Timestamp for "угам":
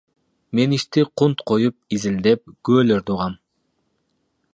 3.19-3.37